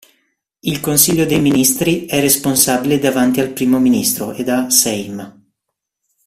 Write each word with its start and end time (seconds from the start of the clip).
Il 0.61 0.79
Consiglio 0.79 1.25
dei 1.27 1.39
ministri 1.39 2.07
è 2.07 2.19
responsabile 2.19 2.97
davanti 2.97 3.39
al 3.39 3.51
primo 3.51 3.77
ministro 3.77 4.31
ed 4.33 4.49
a 4.49 4.67
Sejm. 4.67 5.39